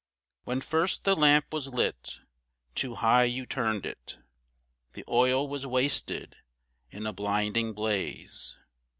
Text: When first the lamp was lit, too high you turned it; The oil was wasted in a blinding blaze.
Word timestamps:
When 0.45 0.61
first 0.61 1.03
the 1.03 1.13
lamp 1.15 1.53
was 1.53 1.67
lit, 1.67 2.21
too 2.73 2.95
high 2.95 3.25
you 3.25 3.45
turned 3.45 3.85
it; 3.85 4.17
The 4.93 5.03
oil 5.07 5.47
was 5.47 5.67
wasted 5.67 6.37
in 6.89 7.05
a 7.05 7.13
blinding 7.13 7.73
blaze. 7.73 8.57